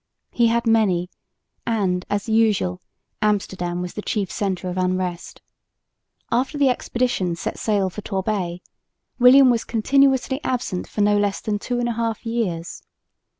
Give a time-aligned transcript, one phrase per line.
[0.31, 1.11] He had many;
[1.63, 2.81] and, as usual,
[3.21, 5.43] Amsterdam was the chief centre of unrest.
[6.31, 8.63] After the expedition set sail for Torbay,
[9.19, 12.81] William was continuously absent for no less than two and a half years.